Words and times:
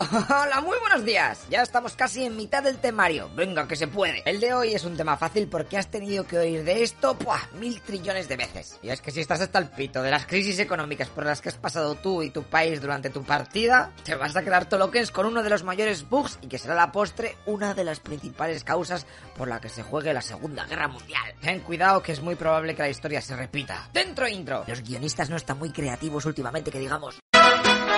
Hola, 0.00 0.60
muy 0.60 0.78
buenos 0.78 1.04
días. 1.04 1.44
Ya 1.50 1.60
estamos 1.60 1.94
casi 1.96 2.24
en 2.24 2.36
mitad 2.36 2.62
del 2.62 2.78
temario. 2.78 3.28
Venga, 3.34 3.66
que 3.66 3.74
se 3.74 3.88
puede. 3.88 4.22
El 4.24 4.38
de 4.38 4.54
hoy 4.54 4.72
es 4.72 4.84
un 4.84 4.96
tema 4.96 5.16
fácil 5.16 5.48
porque 5.48 5.76
has 5.76 5.88
tenido 5.88 6.24
que 6.24 6.38
oír 6.38 6.62
de 6.62 6.84
esto, 6.84 7.18
¡puah! 7.18 7.40
mil 7.58 7.80
trillones 7.82 8.28
de 8.28 8.36
veces. 8.36 8.78
Y 8.80 8.90
es 8.90 9.00
que 9.00 9.10
si 9.10 9.20
estás 9.20 9.40
hasta 9.40 9.58
el 9.58 9.70
pito 9.70 10.00
de 10.00 10.12
las 10.12 10.24
crisis 10.24 10.60
económicas 10.60 11.08
por 11.08 11.26
las 11.26 11.40
que 11.40 11.48
has 11.48 11.56
pasado 11.56 11.96
tú 11.96 12.22
y 12.22 12.30
tu 12.30 12.44
país 12.44 12.80
durante 12.80 13.10
tu 13.10 13.24
partida, 13.24 13.92
te 14.04 14.14
vas 14.14 14.36
a 14.36 14.42
quedar 14.42 14.68
toloques 14.68 15.10
con 15.10 15.26
uno 15.26 15.42
de 15.42 15.50
los 15.50 15.64
mayores 15.64 16.08
bugs 16.08 16.38
y 16.42 16.46
que 16.46 16.58
será 16.58 16.76
la 16.76 16.92
postre 16.92 17.36
una 17.46 17.74
de 17.74 17.84
las 17.84 17.98
principales 17.98 18.62
causas 18.62 19.04
por 19.36 19.48
la 19.48 19.60
que 19.60 19.68
se 19.68 19.82
juegue 19.82 20.14
la 20.14 20.22
Segunda 20.22 20.64
Guerra 20.66 20.86
Mundial. 20.86 21.34
Ten 21.40 21.60
cuidado 21.60 22.02
que 22.02 22.12
es 22.12 22.22
muy 22.22 22.36
probable 22.36 22.76
que 22.76 22.82
la 22.82 22.88
historia 22.88 23.20
se 23.20 23.34
repita. 23.34 23.88
Dentro 23.92 24.28
intro. 24.28 24.64
Los 24.68 24.82
guionistas 24.82 25.28
no 25.28 25.36
están 25.36 25.58
muy 25.58 25.72
creativos 25.72 26.24
últimamente, 26.24 26.70
que 26.70 26.78
digamos. 26.78 27.18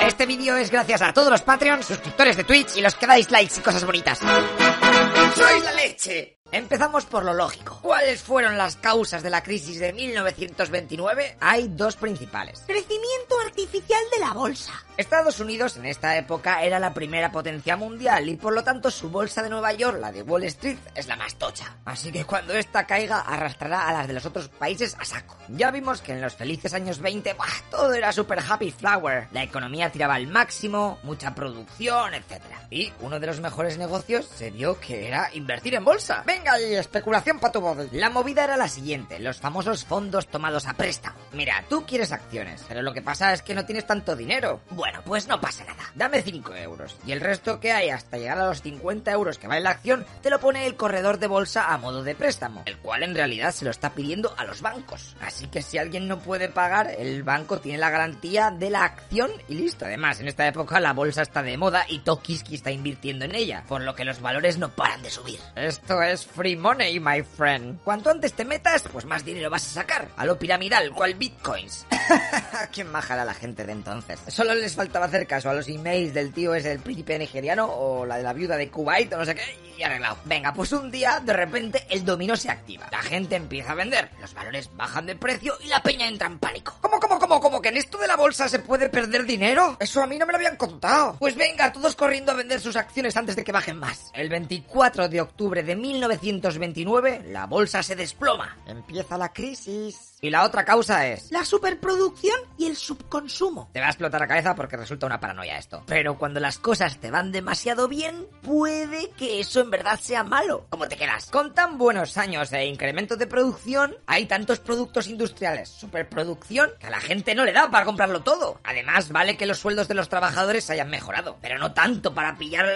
Este 0.03 0.27
vídeo 0.27 0.57
es 0.57 0.71
gracias 0.71 1.03
a 1.03 1.13
todos 1.13 1.31
los 1.31 1.43
Patreons, 1.43 1.87
suscriptores 1.87 2.37
de 2.37 2.45
Twitch 2.45 2.77
y 2.77 2.81
los 2.81 2.95
que 2.95 3.07
dais 3.07 3.31
likes 3.31 3.55
y 3.59 3.63
cosas 3.63 3.85
bonitas. 3.85 4.19
¡Sois 4.19 5.65
la 5.65 5.73
leche! 5.73 6.40
Empezamos 6.53 7.05
por 7.05 7.25
lo 7.25 7.33
lógico. 7.33 7.79
¿Cuáles 7.81 8.23
fueron 8.23 8.59
las 8.59 8.75
causas 8.75 9.23
de 9.23 9.31
la 9.31 9.43
crisis 9.43 9.79
de 9.79 9.93
1929? 9.93 11.37
Hay 11.41 11.69
dos 11.69 11.95
principales. 11.95 12.65
Crecimiento 12.67 13.39
artificial 13.45 14.03
de 14.13 14.21
la 14.21 14.33
bolsa. 14.33 14.73
Estados 14.97 15.41
Unidos 15.41 15.77
en 15.77 15.87
esta 15.87 16.19
época 16.19 16.63
era 16.63 16.79
la 16.79 16.93
primera 16.93 17.33
potencia 17.33 17.77
mundial 17.77 18.29
y 18.29 18.37
por 18.37 18.53
lo 18.53 18.63
tanto 18.63 18.91
su 18.91 19.11
bolsa 19.11 19.43
de 19.43 19.49
Nueva 19.49 19.73
York, 19.73 19.99
la 19.99 20.13
de 20.13 20.23
Wall 20.23 20.45
Street, 20.45 20.77
es 20.95 21.07
la 21.07 21.17
más 21.17 21.37
tocha. 21.37 21.77
Así 21.87 22.13
que 22.13 22.25
cuando 22.25 22.53
esta 22.53 22.87
caiga 22.87 23.21
arrastrará 23.21 23.89
a 23.89 23.93
las 23.93 24.09
de 24.09 24.13
los 24.13 24.27
otros 24.27 24.49
países 24.49 24.97
a 24.99 25.05
saco. 25.05 25.39
Ya 25.49 25.71
vimos 25.71 26.03
que 26.03 26.13
en 26.13 26.21
los 26.21 26.35
felices 26.35 26.75
años 26.75 26.99
20 26.99 27.33
¡buah! 27.33 27.47
todo 27.71 27.95
era 27.95 28.13
super 28.13 28.41
happy 28.41 28.71
flower. 28.73 29.29
La 29.33 29.43
economía 29.43 29.91
tiraba 29.91 30.17
al 30.17 30.27
máximo, 30.27 30.99
mucha 31.03 31.35
producción, 31.35 32.13
etc. 32.13 32.43
Y 32.71 32.93
uno 33.01 33.19
de 33.21 33.27
los 33.27 33.41
mejores 33.41 33.79
negocios 33.79 34.27
se 34.27 34.51
vio 34.51 34.79
que 34.81 35.09
era 35.09 35.31
invertir 35.33 35.77
en 35.77 35.85
bolsa. 35.85 36.25
Venga, 36.43 36.59
y 36.59 36.75
especulación 36.75 37.39
para 37.39 37.53
tu 37.53 37.61
body. 37.61 37.89
La 37.93 38.09
movida 38.09 38.45
era 38.45 38.57
la 38.57 38.67
siguiente, 38.67 39.19
los 39.19 39.37
famosos 39.37 39.85
fondos 39.85 40.27
tomados 40.27 40.67
a 40.67 40.73
préstamo. 40.73 41.19
Mira, 41.33 41.63
tú 41.69 41.85
quieres 41.85 42.13
acciones, 42.13 42.65
pero 42.67 42.81
lo 42.81 42.95
que 42.95 43.03
pasa 43.03 43.35
es 43.35 43.43
que 43.43 43.55
no 43.55 43.67
tienes 43.67 43.87
tanto 43.87 44.17
dinero. 44.17 44.63
Bueno, 44.71 45.03
pues 45.05 45.29
no 45.29 45.39
pasa 45.39 45.65
nada. 45.65 45.83
Dame 45.95 46.23
5 46.23 46.55
euros. 46.55 46.97
Y 47.05 47.13
el 47.13 47.21
resto 47.21 47.61
que 47.61 47.73
hay 47.73 47.91
hasta 47.91 48.17
llegar 48.17 48.39
a 48.39 48.47
los 48.47 48.63
50 48.63 49.13
euros 49.13 49.37
que 49.37 49.49
vale 49.49 49.61
la 49.61 49.71
acción, 49.71 50.07
te 50.23 50.31
lo 50.31 50.41
pone 50.41 50.65
el 50.65 50.77
corredor 50.77 51.19
de 51.19 51.27
bolsa 51.27 51.75
a 51.75 51.77
modo 51.77 52.03
de 52.03 52.15
préstamo, 52.15 52.63
el 52.65 52.79
cual 52.79 53.03
en 53.03 53.15
realidad 53.15 53.53
se 53.53 53.67
lo 53.67 53.71
está 53.71 53.91
pidiendo 53.91 54.35
a 54.39 54.45
los 54.45 54.63
bancos. 54.63 55.17
Así 55.21 55.47
que 55.49 55.61
si 55.61 55.77
alguien 55.77 56.09
no 56.09 56.21
puede 56.21 56.49
pagar, 56.49 56.91
el 56.99 57.23
banco 57.23 57.61
tiene 57.61 57.77
la 57.77 57.91
garantía 57.91 58.51
de 58.51 58.71
la 58.71 58.85
acción 58.85 59.31
y 59.47 59.57
listo. 59.57 59.85
Además, 59.85 60.21
en 60.21 60.29
esta 60.29 60.49
época 60.49 60.81
la 60.81 60.95
bolsa 60.95 61.21
está 61.21 61.43
de 61.43 61.59
moda 61.59 61.85
y 61.87 61.99
Tokiski 61.99 62.55
está 62.55 62.71
invirtiendo 62.71 63.27
en 63.27 63.35
ella, 63.35 63.63
por 63.69 63.83
lo 63.83 63.95
que 63.95 64.07
los 64.07 64.23
valores 64.23 64.57
no 64.57 64.71
paran 64.71 65.03
de 65.03 65.11
subir. 65.11 65.39
Esto 65.55 66.01
es 66.01 66.30
free 66.35 66.57
money, 66.57 67.01
my 67.01 67.23
friend. 67.23 67.81
Cuanto 67.83 68.11
antes 68.11 68.33
te 68.33 68.45
metas, 68.45 68.85
pues 68.91 69.05
más 69.05 69.25
dinero 69.25 69.51
vas 69.51 69.67
a 69.67 69.81
sacar. 69.81 70.09
A 70.17 70.25
lo 70.25 70.39
piramidal, 70.39 70.93
cual 70.93 71.15
bitcoins. 71.15 71.87
¿Quién 72.73 72.91
majará 72.91 73.25
la 73.25 73.35
gente 73.35 73.65
de 73.65 73.73
entonces? 73.73 74.21
Solo 74.29 74.55
les 74.55 74.75
faltaba 74.75 75.07
hacer 75.07 75.27
caso 75.27 75.51
a 75.51 75.55
los 75.55 75.69
emails 75.69 76.15
del 76.15 76.33
tío 76.33 76.55
ese 76.55 76.71
del 76.71 76.81
príncipe 76.81 77.19
nigeriano 77.19 77.67
o 77.67 78.07
la 78.07 78.17
de 78.17 78.23
la 78.23 78.33
viuda 78.33 78.57
de 78.57 78.71
Kuwait 78.71 79.13
o 79.13 79.19
no 79.19 79.25
sé 79.25 79.35
qué 79.35 79.43
y 79.81 79.83
arreglado. 79.83 80.19
Venga, 80.25 80.53
pues 80.53 80.73
un 80.73 80.91
día 80.91 81.21
de 81.21 81.33
repente 81.33 81.87
el 81.89 82.05
dominó 82.05 82.37
se 82.37 82.51
activa. 82.51 82.89
La 82.93 83.03
gente 83.03 83.37
empieza 83.37 83.73
a 83.73 83.75
vender, 83.75 84.11
los 84.21 84.35
valores 84.35 84.71
bajan 84.77 85.07
de 85.07 85.17
precio 85.17 85.55
y 85.65 85.69
la 85.69 85.83
peña 85.83 86.07
entra 86.07 86.27
en 86.27 86.39
pánico. 86.39 86.77
¿Cómo, 86.81 87.00
cómo, 87.11 87.19
cómo, 87.19 87.41
cómo? 87.41 87.63
¿Que 87.63 87.71
en 87.71 87.77
esto 87.77 87.99
de 87.99 88.07
la 88.07 88.17
bolsa 88.17 88.49
se 88.49 88.61
puede 88.61 88.89
perder 88.89 89.25
dinero? 89.25 89.77
Eso 89.81 90.03
a 90.03 90.07
mí 90.07 90.17
no 90.17 90.27
me 90.27 90.33
lo 90.33 90.37
habían 90.37 90.57
contado. 90.57 91.17
Pues 91.19 91.35
venga, 91.35 91.73
todos 91.73 91.97
corriendo 91.97 92.31
a 92.33 92.37
vender 92.37 92.61
sus 92.61 92.77
acciones 92.77 93.17
antes 93.17 93.35
de 93.35 93.43
que 93.43 93.53
bajen 93.53 93.79
más. 93.79 94.11
El 94.15 94.29
24 94.29 95.09
de 95.09 95.21
octubre 95.21 95.63
de 95.63 95.75
1929, 95.75 97.25
la 97.27 97.47
bolsa 97.47 97.83
se 97.83 97.97
desploma. 97.97 98.57
Empieza 98.67 99.19
la 99.19 99.33
crisis. 99.33 100.11
Y 100.23 100.29
la 100.29 100.45
otra 100.45 100.65
causa 100.65 101.07
es... 101.07 101.33
La 101.33 101.45
superproducción 101.47 102.39
y 102.59 102.67
el 102.67 102.77
subconsumo. 102.77 103.71
Te 103.73 103.81
va 103.81 103.87
a 103.87 103.91
explotar 103.91 104.21
la 104.21 104.29
cabeza 104.29 104.55
porque 104.55 104.77
resulta 104.77 105.07
una 105.07 105.19
paranoia 105.19 105.57
esto. 105.57 105.83
Pero 105.87 106.19
cuando 106.19 106.41
las 106.41 106.59
cosas 106.59 106.99
te 106.99 107.11
van 107.11 107.33
demasiado 107.33 107.89
bien, 107.89 108.27
puede 108.43 109.11
que 109.13 109.41
eso 109.41 109.61
en 109.61 109.71
verdad 109.71 109.99
sea 109.99 110.23
malo. 110.23 110.67
¿Cómo 110.69 110.87
te 110.87 110.97
quedas? 110.97 111.31
Con 111.31 111.55
tan 111.55 111.79
buenos 111.79 112.19
años 112.19 112.53
e 112.53 112.67
incremento 112.67 113.17
de 113.17 113.27
producción, 113.27 113.97
hay 114.07 114.27
tantos 114.27 114.61
productos 114.61 115.07
industriales, 115.07 115.71
superproducción, 115.71 116.71
que 116.79 116.87
a 116.87 116.91
la 116.91 117.00
gente 117.01 117.35
no 117.35 117.45
le 117.45 117.53
da 117.53 117.71
para 117.71 117.85
comprarlo 117.85 118.21
todo. 118.21 118.61
Además, 118.65 119.11
vale 119.11 119.37
que 119.37 119.47
los 119.47 119.59
sueldos 119.59 119.89
de 119.89 119.95
los 119.95 120.09
trabajadores 120.09 120.71
hayan 120.71 120.91
mejorado, 120.91 121.39
pero 121.41 121.59
no 121.59 121.73
tanto 121.73 122.15
para 122.15 122.37
pillar... 122.37 122.67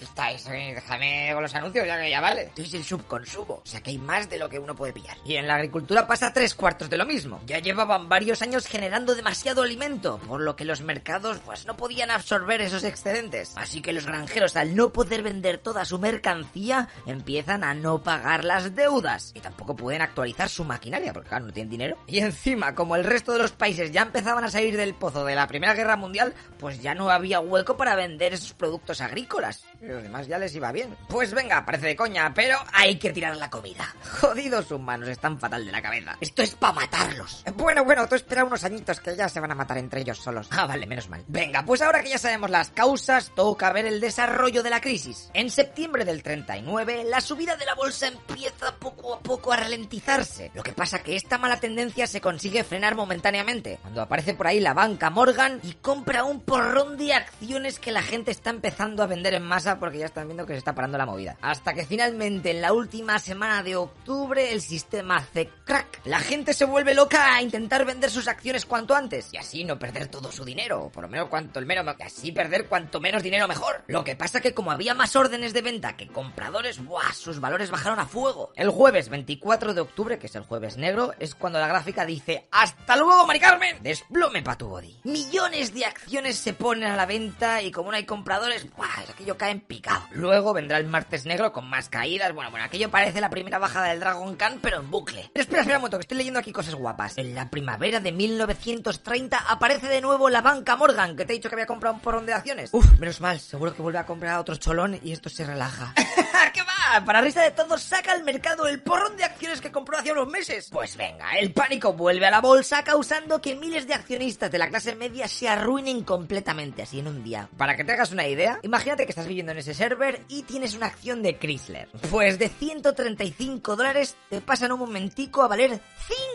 Estáis, 0.00 0.46
eh, 0.48 0.72
déjame 0.74 1.30
con 1.32 1.42
los 1.42 1.54
anuncios, 1.54 1.86
ya 1.86 2.08
ya 2.08 2.20
vale. 2.20 2.42
Esto 2.42 2.62
es 2.62 2.74
el 2.74 2.84
subconsumo, 2.84 3.54
o 3.54 3.62
sea 3.64 3.80
que 3.80 3.90
hay 3.90 3.98
más 3.98 4.28
de 4.28 4.38
lo 4.38 4.48
que 4.48 4.58
uno 4.58 4.74
puede 4.74 4.92
pillar. 4.92 5.16
Y 5.24 5.36
en 5.36 5.46
la 5.46 5.56
agricultura 5.56 6.06
pasa 6.06 6.32
tres 6.32 6.54
cuartos 6.54 6.90
de 6.90 6.96
lo 6.96 7.06
mismo. 7.06 7.40
Ya 7.46 7.58
llevaban 7.58 8.08
varios 8.08 8.42
años 8.42 8.66
generando 8.66 9.14
demasiado 9.14 9.62
alimento, 9.62 10.18
por 10.26 10.40
lo 10.40 10.56
que 10.56 10.64
los 10.64 10.80
mercados 10.80 11.38
pues 11.44 11.66
no 11.66 11.76
podían 11.76 12.10
absorber 12.10 12.60
esos 12.60 12.84
excedentes. 12.84 13.52
Así 13.56 13.82
que 13.82 13.92
los 13.92 14.06
granjeros 14.06 14.56
al 14.56 14.74
no 14.74 14.92
poder 14.92 15.22
vender 15.22 15.58
toda 15.58 15.84
su 15.84 15.98
mercancía 15.98 16.88
empiezan 17.06 17.64
a 17.64 17.74
no 17.74 18.02
pagar 18.02 18.44
las 18.44 18.74
deudas 18.74 19.32
y 19.34 19.40
tampoco 19.40 19.76
pueden 19.76 20.02
actualizar 20.02 20.48
su 20.48 20.64
maquinaria 20.64 21.12
porque 21.12 21.28
claro, 21.28 21.46
no 21.46 21.52
tienen 21.52 21.70
dinero. 21.70 21.98
Y 22.06 22.18
encima, 22.18 22.74
como 22.74 22.96
el 22.96 23.04
resto 23.04 23.32
de 23.32 23.38
los 23.38 23.49
países 23.52 23.90
ya 23.92 24.02
empezaban 24.02 24.44
a 24.44 24.50
salir 24.50 24.76
del 24.76 24.94
pozo 24.94 25.24
de 25.24 25.34
la 25.34 25.46
Primera 25.46 25.74
Guerra 25.74 25.96
Mundial, 25.96 26.34
pues 26.58 26.80
ya 26.80 26.94
no 26.94 27.10
había 27.10 27.40
hueco 27.40 27.76
para 27.76 27.94
vender 27.94 28.34
esos 28.34 28.52
productos 28.52 29.00
agrícolas. 29.00 29.64
Y 29.80 29.86
los 29.86 30.02
demás 30.02 30.26
ya 30.26 30.38
les 30.38 30.54
iba 30.54 30.72
bien. 30.72 30.96
Pues 31.08 31.32
venga, 31.32 31.64
parece 31.64 31.88
de 31.88 31.96
coña, 31.96 32.32
pero 32.34 32.58
hay 32.72 32.96
que 32.98 33.10
tirar 33.10 33.36
la 33.36 33.50
comida. 33.50 33.94
Jodidos 34.20 34.70
humanos, 34.70 35.08
están 35.08 35.38
fatal 35.38 35.64
de 35.64 35.72
la 35.72 35.82
cabeza. 35.82 36.16
Esto 36.20 36.42
es 36.42 36.54
pa' 36.54 36.72
matarlos. 36.72 37.44
Bueno, 37.54 37.84
bueno, 37.84 38.08
tú 38.08 38.14
espera 38.14 38.44
unos 38.44 38.64
añitos 38.64 39.00
que 39.00 39.16
ya 39.16 39.28
se 39.28 39.40
van 39.40 39.52
a 39.52 39.54
matar 39.54 39.78
entre 39.78 40.00
ellos 40.00 40.18
solos. 40.18 40.48
Ah, 40.50 40.66
vale, 40.66 40.86
menos 40.86 41.08
mal. 41.08 41.24
Venga, 41.28 41.64
pues 41.64 41.82
ahora 41.82 42.02
que 42.02 42.10
ya 42.10 42.18
sabemos 42.18 42.50
las 42.50 42.70
causas, 42.70 43.32
toca 43.34 43.72
ver 43.72 43.86
el 43.86 44.00
desarrollo 44.00 44.62
de 44.62 44.70
la 44.70 44.80
crisis. 44.80 45.30
En 45.34 45.50
septiembre 45.50 46.04
del 46.04 46.22
39, 46.22 47.04
la 47.04 47.20
subida 47.20 47.56
de 47.56 47.66
la 47.66 47.74
bolsa 47.74 48.08
empieza 48.08 48.74
poco 48.76 49.14
a 49.14 49.20
poco 49.20 49.52
a 49.52 49.56
ralentizarse. 49.56 50.50
Lo 50.54 50.62
que 50.62 50.72
pasa 50.72 51.02
que 51.02 51.16
esta 51.16 51.38
mala 51.38 51.60
tendencia 51.60 52.06
se 52.06 52.20
consigue 52.20 52.64
frenar 52.64 52.94
momentáneamente, 52.94 53.39
cuando 53.80 54.02
aparece 54.02 54.34
por 54.34 54.46
ahí 54.46 54.60
la 54.60 54.74
banca 54.74 55.08
Morgan 55.08 55.60
y 55.62 55.72
compra 55.72 56.24
un 56.24 56.40
porrón 56.40 56.98
de 56.98 57.14
acciones 57.14 57.78
que 57.78 57.90
la 57.90 58.02
gente 58.02 58.30
está 58.30 58.50
empezando 58.50 59.02
a 59.02 59.06
vender 59.06 59.32
en 59.34 59.42
masa 59.42 59.78
porque 59.78 59.98
ya 59.98 60.06
están 60.06 60.26
viendo 60.26 60.44
que 60.44 60.52
se 60.52 60.58
está 60.58 60.74
parando 60.74 60.98
la 60.98 61.06
movida. 61.06 61.36
Hasta 61.40 61.72
que 61.72 61.86
finalmente 61.86 62.50
en 62.50 62.60
la 62.60 62.72
última 62.72 63.18
semana 63.18 63.62
de 63.62 63.76
octubre 63.76 64.52
el 64.52 64.60
sistema 64.60 65.16
hace 65.16 65.48
crack. 65.64 66.00
La 66.04 66.20
gente 66.20 66.52
se 66.52 66.66
vuelve 66.66 66.94
loca 66.94 67.34
a 67.34 67.42
intentar 67.42 67.84
vender 67.86 68.10
sus 68.10 68.28
acciones 68.28 68.66
cuanto 68.66 68.94
antes 68.94 69.32
y 69.32 69.38
así 69.38 69.64
no 69.64 69.78
perder 69.78 70.08
todo 70.08 70.30
su 70.30 70.44
dinero, 70.44 70.84
o 70.84 70.90
por 70.90 71.04
lo 71.04 71.08
menos 71.08 71.28
cuanto 71.28 71.58
el 71.58 71.66
menos, 71.66 71.86
así 72.00 72.32
perder 72.32 72.66
cuanto 72.66 73.00
menos 73.00 73.22
dinero 73.22 73.48
mejor. 73.48 73.84
Lo 73.86 74.04
que 74.04 74.16
pasa 74.16 74.40
que 74.40 74.52
como 74.52 74.70
había 74.70 74.94
más 74.94 75.16
órdenes 75.16 75.54
de 75.54 75.62
venta 75.62 75.96
que 75.96 76.08
compradores, 76.08 76.84
¡buah! 76.84 77.14
sus 77.14 77.40
valores 77.40 77.70
bajaron 77.70 77.98
a 77.98 78.06
fuego. 78.06 78.52
El 78.54 78.68
jueves 78.70 79.08
24 79.08 79.72
de 79.72 79.80
octubre, 79.80 80.18
que 80.18 80.26
es 80.26 80.34
el 80.36 80.42
jueves 80.42 80.76
negro, 80.76 81.14
es 81.18 81.34
cuando 81.34 81.58
la 81.58 81.68
gráfica 81.68 82.04
dice 82.04 82.46
¡Hasta 82.50 82.96
luego, 82.96 83.26
Mari 83.30 83.38
Carmen! 83.38 83.76
Desplome 83.80 84.42
pa' 84.42 84.58
tu 84.58 84.66
body. 84.66 84.92
Millones 85.04 85.72
de 85.72 85.84
acciones 85.84 86.36
se 86.36 86.52
ponen 86.52 86.90
a 86.90 86.96
la 86.96 87.06
venta 87.06 87.62
y 87.62 87.70
como 87.70 87.92
no 87.92 87.96
hay 87.96 88.04
compradores, 88.04 88.68
¡buah! 88.76 88.88
aquello 89.08 89.38
cae 89.38 89.52
en 89.52 89.60
picado. 89.60 90.02
Luego 90.10 90.52
vendrá 90.52 90.78
el 90.78 90.88
martes 90.88 91.26
negro 91.26 91.52
con 91.52 91.70
más 91.70 91.88
caídas. 91.88 92.34
Bueno, 92.34 92.50
bueno, 92.50 92.66
aquello 92.66 92.90
parece 92.90 93.20
la 93.20 93.30
primera 93.30 93.60
bajada 93.60 93.90
del 93.90 94.00
Dragon 94.00 94.34
Khan, 94.34 94.58
pero 94.60 94.80
en 94.80 94.90
bucle. 94.90 95.30
Pero 95.32 95.42
espera, 95.42 95.60
espera 95.60 95.78
un 95.78 95.82
momento, 95.82 95.98
que 95.98 96.02
estoy 96.02 96.18
leyendo 96.18 96.40
aquí 96.40 96.50
cosas 96.50 96.74
guapas. 96.74 97.18
En 97.18 97.32
la 97.32 97.48
primavera 97.48 98.00
de 98.00 98.10
1930 98.10 99.38
aparece 99.48 99.86
de 99.86 100.00
nuevo 100.00 100.28
la 100.28 100.40
banca 100.40 100.74
Morgan, 100.74 101.14
que 101.14 101.24
te 101.24 101.32
he 101.32 101.36
dicho 101.36 101.48
que 101.48 101.54
había 101.54 101.66
comprado 101.66 101.94
un 101.94 102.00
porrón 102.00 102.26
de 102.26 102.32
acciones. 102.32 102.70
Uf, 102.72 102.98
menos 102.98 103.20
mal, 103.20 103.38
seguro 103.38 103.76
que 103.76 103.82
vuelve 103.82 104.00
a 104.00 104.06
comprar 104.06 104.40
otro 104.40 104.56
cholón 104.56 104.98
y 105.04 105.12
esto 105.12 105.28
se 105.28 105.46
relaja. 105.46 105.94
¿Qué 106.52 106.62
va? 106.62 107.04
Para 107.04 107.20
risa 107.20 107.42
de 107.42 107.52
todos, 107.52 107.80
saca 107.80 108.10
al 108.10 108.24
mercado 108.24 108.66
el 108.66 108.82
porrón 108.82 109.16
de 109.16 109.22
acciones 109.22 109.60
que 109.60 109.70
compró 109.70 109.98
hace 109.98 110.10
unos 110.10 110.26
meses. 110.26 110.68
Pues 110.72 110.96
venga, 110.96 111.38
el 111.38 111.52
pánico 111.52 111.92
vuelve 111.92 112.26
a 112.26 112.32
la 112.32 112.40
bolsa, 112.40 112.82
causando 112.82 113.19
que 113.40 113.54
miles 113.54 113.86
de 113.86 113.94
accionistas 113.94 114.50
de 114.50 114.58
la 114.58 114.68
clase 114.68 114.96
media 114.96 115.28
se 115.28 115.48
arruinen 115.48 116.02
completamente 116.02 116.82
así 116.82 116.98
en 116.98 117.08
un 117.08 117.22
día. 117.22 117.48
Para 117.56 117.76
que 117.76 117.84
te 117.84 117.92
hagas 117.92 118.12
una 118.12 118.26
idea, 118.26 118.58
imagínate 118.62 119.04
que 119.04 119.10
estás 119.10 119.26
viviendo 119.26 119.52
en 119.52 119.58
ese 119.58 119.74
server 119.74 120.22
y 120.28 120.42
tienes 120.42 120.74
una 120.74 120.86
acción 120.86 121.22
de 121.22 121.38
Chrysler. 121.38 121.88
Pues 122.10 122.38
de 122.38 122.48
135 122.48 123.76
dólares 123.76 124.16
te 124.28 124.40
pasan 124.40 124.72
un 124.72 124.80
momentico 124.80 125.42
a 125.42 125.48
valer 125.48 125.80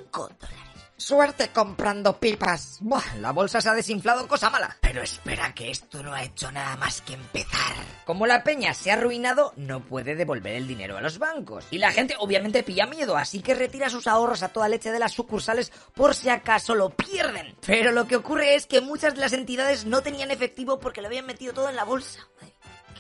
5 0.04 0.30
dólares. 0.40 0.75
Suerte 0.98 1.50
comprando 1.50 2.22
pipas. 2.22 2.78
Buah, 2.80 3.18
la 3.20 3.34
bolsa 3.34 3.60
se 3.60 3.68
ha 3.68 3.74
desinflado 3.74 4.26
cosa 4.30 4.50
mala. 4.50 4.78
Pero 4.80 5.02
espera 5.02 5.54
que 5.54 5.70
esto 5.70 6.02
no 6.02 6.14
ha 6.14 6.24
hecho 6.24 6.50
nada 6.54 6.78
más 6.78 7.02
que 7.02 7.16
empezar. 7.16 7.76
Como 8.06 8.26
la 8.26 8.46
peña 8.46 8.74
se 8.74 8.92
ha 8.92 8.94
arruinado, 8.94 9.52
no 9.58 9.82
puede 9.82 10.16
devolver 10.16 10.56
el 10.56 10.68
dinero 10.68 10.96
a 10.96 11.02
los 11.02 11.20
bancos. 11.20 11.66
Y 11.70 11.80
la 11.80 11.92
gente 11.92 12.16
obviamente 12.18 12.64
pilla 12.64 12.86
miedo, 12.86 13.18
así 13.18 13.42
que 13.42 13.56
retira 13.56 13.90
sus 13.90 14.08
ahorros 14.08 14.42
a 14.42 14.50
toda 14.50 14.70
leche 14.70 14.90
de 14.90 15.00
las 15.00 15.12
sucursales 15.12 15.74
por 15.94 16.16
si 16.16 16.30
acaso 16.30 16.76
lo 16.76 16.92
pierden. 16.92 17.58
Pero 17.66 17.92
lo 17.92 18.08
que 18.08 18.16
ocurre 18.16 18.56
es 18.56 18.66
que 18.66 18.80
muchas 18.80 19.16
de 19.16 19.22
las 19.22 19.34
entidades 19.34 19.86
no 19.86 20.02
tenían 20.02 20.32
efectivo 20.32 20.80
porque 20.80 21.02
lo 21.02 21.08
habían 21.08 21.26
metido 21.26 21.54
todo 21.54 21.68
en 21.70 21.76
la 21.76 21.84
bolsa. 21.84 22.26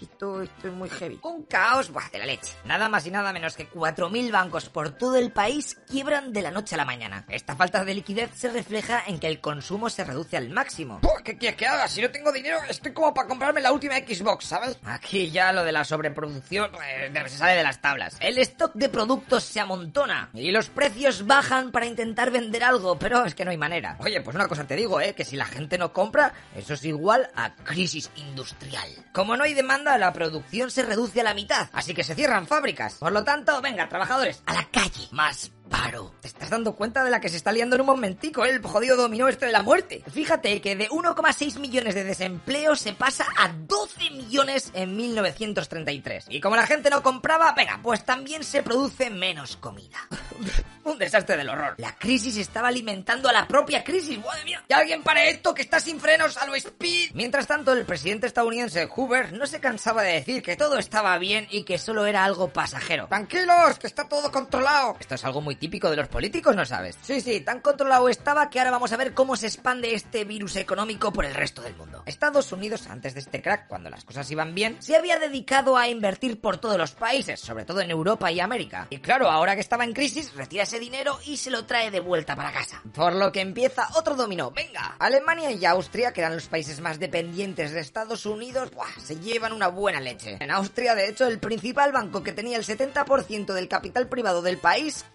Esto, 0.01 0.42
esto 0.42 0.68
es 0.68 0.74
muy 0.74 0.89
heavy. 0.89 1.19
Un 1.24 1.44
caos, 1.44 1.89
buah, 1.89 2.09
de 2.12 2.19
la 2.19 2.25
leche. 2.25 2.53
Nada 2.65 2.89
más 2.89 3.06
y 3.06 3.12
nada 3.12 3.33
menos 3.33 3.56
que 3.56 3.69
4.000 3.69 4.31
bancos 4.31 4.69
por 4.69 4.92
todo 4.92 5.15
el 5.18 5.31
país 5.31 5.77
quiebran 5.88 6.33
de 6.33 6.42
la 6.42 6.51
noche 6.51 6.75
a 6.75 6.77
la 6.77 6.86
mañana. 6.86 7.25
Esta 7.30 7.56
falta 7.56 7.83
de 7.83 7.94
liquidez 7.94 8.31
se 8.36 8.50
refleja 8.50 9.03
en 9.07 9.19
que 9.19 9.27
el 9.27 9.42
consumo 9.42 9.89
se 9.89 10.03
reduce 10.03 10.38
al 10.38 10.50
máximo. 10.50 11.01
¿Qué 11.24 11.38
quieres 11.38 11.57
que 11.57 11.68
haga? 11.68 11.88
Si 11.88 12.01
no 12.01 12.12
tengo 12.12 12.31
dinero, 12.31 12.59
estoy 12.69 12.94
como 12.94 13.13
para 13.13 13.27
comprarme 13.27 13.62
la 13.62 13.71
última 13.71 13.95
Xbox, 13.95 14.45
¿sabes? 14.45 14.77
Aquí 14.83 15.31
ya 15.31 15.51
lo 15.51 15.63
de 15.63 15.71
la 15.71 15.83
sobreproducción 15.83 16.71
eh, 16.86 17.12
se 17.27 17.38
sale 17.38 17.56
de 17.56 17.63
las 17.63 17.81
tablas. 17.81 18.18
El 18.19 18.38
stock 18.38 18.74
de 18.75 18.89
productos 18.89 19.44
se 19.44 19.59
amontona 19.59 20.30
y 20.33 20.51
los 20.51 20.69
precios 20.69 21.25
bajan 21.25 21.71
para 21.71 21.86
intentar 21.86 22.31
vender 22.31 22.63
algo, 22.63 23.00
pero 23.00 23.25
es 23.25 23.33
que 23.33 23.45
no 23.45 23.51
hay 23.51 23.57
manera. 23.57 23.98
Oye, 24.00 24.21
pues 24.21 24.36
una 24.36 24.48
cosa 24.48 24.65
te 24.65 24.75
digo, 24.75 25.01
¿eh? 25.01 25.15
Que 25.15 25.25
si 25.25 25.36
la 25.36 25.45
gente 25.45 25.77
no 25.77 25.94
compra, 25.94 26.33
eso 26.56 26.74
es 26.74 26.86
igual 26.86 27.30
a 27.36 27.56
crisis 27.56 28.12
industrial. 28.15 28.89
Como 29.12 29.36
no 29.36 29.44
hay 29.44 29.53
demanda, 29.53 29.84
la 29.97 30.13
producción 30.13 30.71
se 30.71 30.83
reduce 30.83 31.21
a 31.21 31.23
la 31.23 31.33
mitad, 31.33 31.69
así 31.73 31.93
que 31.93 32.03
se 32.03 32.15
cierran 32.15 32.47
fábricas. 32.47 32.95
Por 32.95 33.11
lo 33.11 33.23
tanto, 33.23 33.61
venga, 33.61 33.87
trabajadores, 33.87 34.41
a 34.45 34.53
la 34.53 34.67
calle. 34.71 35.07
Más 35.11 35.51
paro. 35.69 36.13
¿Te 36.21 36.27
estás 36.27 36.50
dando 36.50 36.75
cuenta 36.75 37.03
de 37.03 37.12
la 37.12 37.19
que 37.19 37.29
se 37.29 37.38
está 37.38 37.51
liando 37.51 37.75
en 37.75 37.81
un 37.81 37.88
momentico, 37.88 38.45
el 38.45 38.62
jodido 38.62 38.97
dominó 38.97 39.27
este 39.27 39.45
de 39.47 39.51
la 39.51 39.63
muerte? 39.63 40.03
Fíjate 40.12 40.62
que 40.62 40.75
de 40.75 40.89
1,6 40.89 41.59
millones 41.59 41.95
de 41.95 42.03
desempleo 42.03 42.75
se 42.75 42.94
pasa 42.94 43.25
a 43.38 43.50
12 43.50 44.12
millones 44.12 44.71
en 44.73 44.95
1933. 44.95 46.25
Y 46.29 46.39
como 46.39 46.56
la 46.56 46.67
gente 46.67 46.89
no 46.89 47.03
compraba, 47.03 47.53
venga, 47.53 47.79
pues 47.81 48.06
también 48.06 48.44
se 48.44 48.63
produce 48.63 49.09
menos 49.09 49.57
comida. 49.57 49.97
un 50.83 50.97
desastre 50.97 51.38
del 51.38 51.50
horror. 51.50 51.75
La 51.77 51.95
crisis 51.95 52.38
estaba 52.38 52.67
alimentando 52.67 53.29
a 53.29 53.33
la 53.33 53.47
propia 53.47 53.83
crisis, 53.83 54.19
madre 54.19 54.45
mía. 54.45 54.63
¡Y 54.67 54.73
alguien 54.73 55.03
para 55.03 55.25
esto 55.25 55.53
que 55.53 55.63
está 55.63 55.79
sin 55.79 56.00
frenos 56.00 56.38
a 56.38 56.45
lo 56.45 56.56
speed! 56.56 57.12
Mientras 57.13 57.47
tanto, 57.47 57.73
el 57.73 57.85
presidente 57.85 58.27
estadounidense 58.27 58.88
Hoover 58.88 59.33
no 59.33 59.47
se 59.47 59.59
cansaba 59.59 60.03
de 60.03 60.13
decir 60.13 60.41
que 60.41 60.56
todo 60.56 60.77
estaba 60.77 61.17
bien 61.17 61.47
y 61.50 61.63
que 61.63 61.77
solo 61.77 62.06
era 62.06 62.23
algo 62.23 62.50
pasajero. 62.50 63.07
Tranquilos, 63.07 63.79
que 63.79 63.88
está 63.88 64.07
todo 64.07 64.31
controlado. 64.31 64.95
Esto 65.00 65.15
es 65.15 65.25
algo 65.25 65.41
típico 65.55 65.89
de 65.89 65.95
los 65.95 66.07
políticos, 66.07 66.55
¿no 66.55 66.65
sabes? 66.65 66.97
Sí, 67.01 67.21
sí, 67.21 67.41
tan 67.41 67.61
controlado 67.61 68.09
estaba 68.09 68.49
que 68.49 68.59
ahora 68.59 68.71
vamos 68.71 68.91
a 68.91 68.97
ver 68.97 69.13
cómo 69.13 69.35
se 69.35 69.47
expande 69.47 69.93
este 69.93 70.25
virus 70.25 70.55
económico 70.55 71.11
por 71.11 71.25
el 71.25 71.33
resto 71.33 71.61
del 71.61 71.75
mundo. 71.75 72.03
Estados 72.05 72.51
Unidos, 72.51 72.87
antes 72.87 73.13
de 73.13 73.19
este 73.21 73.41
crack, 73.41 73.67
cuando 73.67 73.89
las 73.89 74.03
cosas 74.05 74.29
iban 74.31 74.53
bien, 74.55 74.77
se 74.81 74.95
había 74.95 75.19
dedicado 75.19 75.77
a 75.77 75.87
invertir 75.87 76.39
por 76.39 76.57
todos 76.57 76.77
los 76.77 76.91
países, 76.91 77.39
sobre 77.39 77.65
todo 77.65 77.81
en 77.81 77.91
Europa 77.91 78.31
y 78.31 78.39
América. 78.39 78.87
Y 78.89 78.99
claro, 78.99 79.29
ahora 79.29 79.55
que 79.55 79.61
estaba 79.61 79.83
en 79.83 79.93
crisis, 79.93 80.33
retira 80.35 80.63
ese 80.63 80.79
dinero 80.79 81.19
y 81.25 81.37
se 81.37 81.51
lo 81.51 81.65
trae 81.65 81.91
de 81.91 81.99
vuelta 81.99 82.35
para 82.35 82.51
casa. 82.51 82.81
Por 82.93 83.13
lo 83.13 83.31
que 83.31 83.41
empieza 83.41 83.89
otro 83.95 84.15
dominó. 84.15 84.51
Venga, 84.51 84.95
Alemania 84.99 85.51
y 85.51 85.65
Austria, 85.65 86.13
que 86.13 86.21
eran 86.21 86.35
los 86.35 86.47
países 86.47 86.79
más 86.81 86.99
dependientes 86.99 87.71
de 87.71 87.79
Estados 87.79 88.25
Unidos, 88.25 88.71
¡buah! 88.71 88.87
se 88.99 89.19
llevan 89.19 89.53
una 89.53 89.67
buena 89.67 89.99
leche. 89.99 90.37
En 90.39 90.51
Austria, 90.51 90.95
de 90.95 91.09
hecho, 91.09 91.27
el 91.27 91.39
principal 91.39 91.91
banco 91.91 92.23
que 92.23 92.33
tenía 92.33 92.57
el 92.57 92.65
70% 92.65 93.53
del 93.53 93.67
capital 93.67 94.07
privado 94.07 94.41
del 94.41 94.57
país 94.57 95.05